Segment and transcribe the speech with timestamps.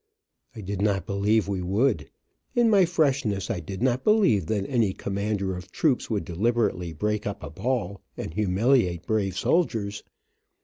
[0.55, 2.09] I did not believe we would.
[2.55, 7.27] In my freshness I did not believe that any commander of troops would deliberately break
[7.27, 10.01] up a ball, and humiliate brave soldiers.